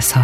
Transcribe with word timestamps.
곳에서 0.00 0.20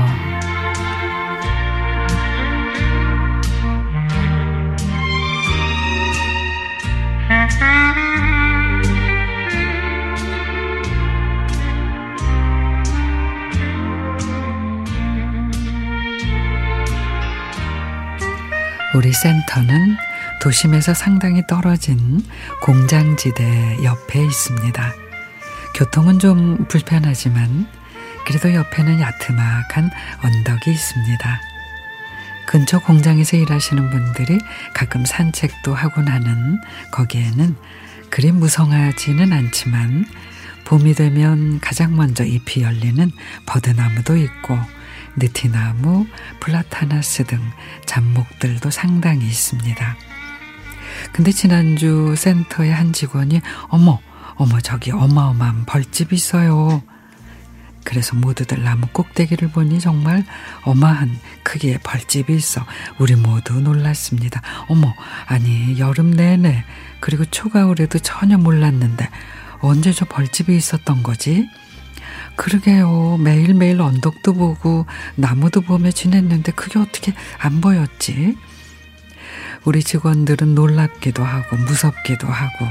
우리 18.94 19.12
센터는 19.12 19.96
도심에서 20.40 20.94
상당히 20.94 21.46
떨어진 21.46 22.22
공장지대 22.62 23.84
옆에 23.84 24.24
있습니다. 24.24 24.92
교통은 25.74 26.18
좀 26.18 26.66
불편하지만 26.68 27.68
그래도 28.26 28.52
옆에는 28.52 29.00
야트막한 29.00 29.90
언덕이 30.24 30.70
있습니다. 30.70 31.40
근처 32.46 32.78
공장에서 32.80 33.36
일하시는 33.36 33.90
분들이 33.90 34.38
가끔 34.74 35.04
산책도 35.04 35.74
하곤 35.74 36.08
하는 36.08 36.60
거기에는 36.90 37.56
그리 38.10 38.32
무성하지는 38.32 39.32
않지만 39.32 40.06
봄이 40.64 40.94
되면 40.94 41.60
가장 41.60 41.94
먼저 41.96 42.24
잎이 42.24 42.62
열리는 42.64 43.10
버드나무도 43.46 44.16
있고 44.16 44.58
느티나무, 45.16 46.06
플라타나스 46.40 47.24
등 47.24 47.40
잡목들도 47.86 48.70
상당히 48.70 49.26
있습니다. 49.26 49.96
근데 51.12 51.30
지난주 51.30 52.14
센터의 52.16 52.72
한 52.72 52.92
직원이 52.92 53.40
어머, 53.68 54.00
어머 54.34 54.60
저기 54.60 54.90
어마어마한 54.90 55.66
벌집이 55.66 56.14
있어요. 56.16 56.82
그래서 57.96 58.14
모두들 58.14 58.62
나무 58.62 58.86
꼭대기를 58.92 59.52
보니 59.52 59.80
정말 59.80 60.22
어마한 60.64 61.18
크기의 61.42 61.78
벌집이 61.82 62.34
있어 62.34 62.60
우리 62.98 63.16
모두 63.16 63.58
놀랐습니다. 63.58 64.42
어머, 64.68 64.92
아니 65.24 65.78
여름 65.78 66.10
내내 66.10 66.62
그리고 67.00 67.24
초가을에도 67.24 67.98
전혀 68.00 68.36
몰랐는데 68.36 69.08
언제 69.60 69.92
저 69.92 70.04
벌집이 70.04 70.54
있었던 70.54 71.02
거지? 71.02 71.48
그러게요. 72.34 73.16
매일매일 73.16 73.80
언덕도 73.80 74.34
보고 74.34 74.84
나무도 75.14 75.62
보며 75.62 75.90
지냈는데 75.90 76.52
그게 76.52 76.78
어떻게 76.78 77.14
안 77.38 77.62
보였지? 77.62 78.36
우리 79.64 79.82
직원들은 79.82 80.54
놀랍기도 80.54 81.24
하고 81.24 81.56
무섭기도 81.56 82.26
하고 82.26 82.66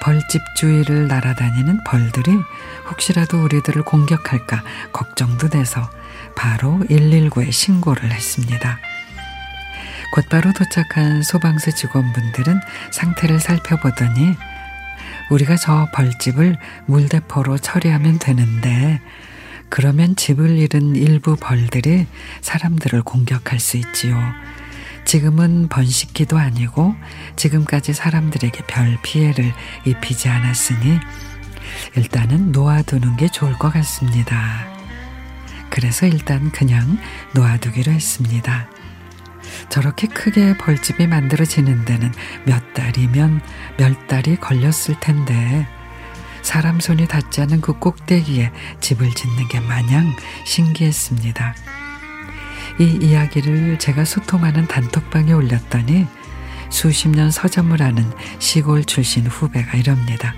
벌집 0.00 0.40
주위를 0.56 1.08
날아다니는 1.08 1.84
벌들이 1.84 2.32
혹시라도 2.88 3.42
우리들을 3.44 3.82
공격할까 3.82 4.62
걱정도 4.92 5.48
돼서 5.48 5.90
바로 6.34 6.78
119에 6.88 7.52
신고를 7.52 8.10
했습니다. 8.10 8.78
곧바로 10.12 10.52
도착한 10.52 11.22
소방서 11.22 11.70
직원분들은 11.70 12.60
상태를 12.90 13.38
살펴보더니 13.38 14.36
우리가 15.30 15.56
저 15.56 15.88
벌집을 15.94 16.56
물대포로 16.86 17.58
처리하면 17.58 18.18
되는데 18.18 19.00
그러면 19.68 20.16
집을 20.16 20.58
잃은 20.58 20.96
일부 20.96 21.36
벌들이 21.36 22.06
사람들을 22.40 23.02
공격할 23.02 23.60
수 23.60 23.76
있지요. 23.76 24.18
지금은 25.10 25.66
번식기도 25.66 26.38
아니고 26.38 26.94
지금까지 27.34 27.92
사람들에게 27.94 28.62
별 28.68 28.96
피해를 29.02 29.52
입히지 29.84 30.28
않았으니 30.28 31.00
일단은 31.96 32.52
놓아두는 32.52 33.16
게 33.16 33.26
좋을 33.26 33.54
것 33.54 33.72
같습니다. 33.72 34.68
그래서 35.68 36.06
일단 36.06 36.52
그냥 36.52 36.96
놓아두기로 37.34 37.90
했습니다. 37.90 38.68
저렇게 39.68 40.06
크게 40.06 40.56
벌집이 40.56 41.08
만들어지는 41.08 41.84
데는 41.84 42.12
몇 42.44 42.72
달이면 42.72 43.40
몇 43.78 44.06
달이 44.06 44.36
걸렸을 44.36 45.00
텐데 45.00 45.66
사람 46.42 46.78
손이 46.78 47.08
닿지 47.08 47.40
않은 47.40 47.62
그 47.62 47.72
꼭대기에 47.80 48.52
집을 48.78 49.12
짓는 49.12 49.48
게 49.48 49.58
마냥 49.58 50.14
신기했습니다. 50.44 51.56
이 52.80 52.98
이야기를 53.02 53.78
제가 53.78 54.06
소통하는 54.06 54.66
단톡방에 54.66 55.34
올렸더니 55.34 56.06
수십 56.70 57.08
년 57.08 57.30
서점을 57.30 57.78
하는 57.78 58.10
시골 58.38 58.84
출신 58.84 59.26
후배가 59.26 59.76
이럽니다. 59.76 60.32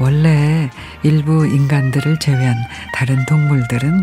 원래 0.00 0.70
일부 1.04 1.46
인간들을 1.46 2.18
제외한 2.18 2.56
다른 2.92 3.24
동물들은 3.26 4.02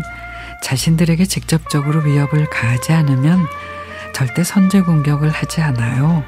자신들에게 0.62 1.22
직접적으로 1.26 2.00
위협을 2.00 2.48
가하지 2.48 2.92
않으면 2.94 3.44
절대 4.14 4.42
선제 4.42 4.80
공격을 4.80 5.28
하지 5.28 5.60
않아요. 5.60 6.24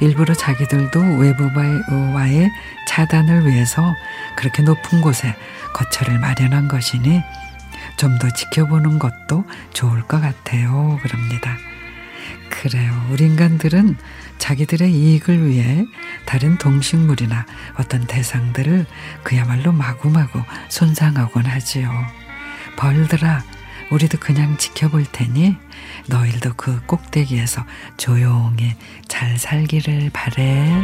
일부러 0.00 0.32
자기들도 0.32 0.98
외부와의 0.98 2.50
차단을 2.88 3.46
위해서 3.46 3.94
그렇게 4.34 4.62
높은 4.62 5.02
곳에 5.02 5.36
거처를 5.74 6.18
마련한 6.20 6.68
것이니 6.68 7.22
좀 7.96 8.18
더 8.18 8.30
지켜보는 8.30 8.98
것도 8.98 9.44
좋을 9.72 10.02
것 10.02 10.20
같아요. 10.20 10.98
그럽니다. 11.02 11.56
그래요. 12.50 12.92
우리 13.10 13.24
인간들은 13.24 13.96
자기들의 14.38 14.92
이익을 14.92 15.46
위해 15.46 15.84
다른 16.24 16.56
동식물이나 16.58 17.46
어떤 17.78 18.06
대상들을 18.06 18.86
그야말로 19.22 19.72
마구마구 19.72 20.42
손상하곤 20.68 21.44
하지요. 21.44 21.90
벌들아, 22.76 23.42
우리도 23.90 24.18
그냥 24.18 24.56
지켜볼 24.56 25.06
테니 25.12 25.56
너희들도 26.08 26.54
그 26.56 26.80
꼭대기에서 26.86 27.64
조용히 27.96 28.74
잘 29.08 29.38
살기를 29.38 30.10
바래. 30.12 30.82